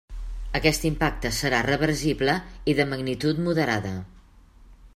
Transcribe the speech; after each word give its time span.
Aquest 0.59 0.85
impacte 0.89 1.31
serà 1.39 1.59
reversible 1.67 2.35
i 2.73 2.77
de 2.79 2.87
magnitud 2.95 3.43
moderada. 3.49 3.93